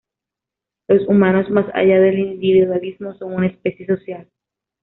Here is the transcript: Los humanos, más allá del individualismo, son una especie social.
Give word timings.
Los 0.87 1.07
humanos, 1.07 1.51
más 1.51 1.67
allá 1.75 1.99
del 1.99 2.17
individualismo, 2.17 3.13
son 3.19 3.35
una 3.35 3.45
especie 3.45 3.85
social. 3.85 4.27